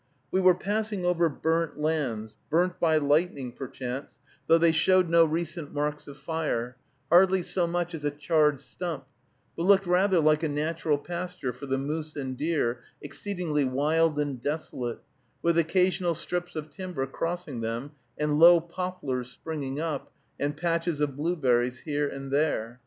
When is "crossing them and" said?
17.05-18.39